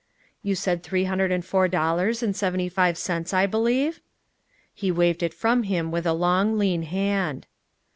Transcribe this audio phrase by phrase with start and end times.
[0.41, 4.01] "You said three hundred and four dollars and seventy five cents, I believe?"
[4.73, 7.45] He waved it from him with a long, lean hand.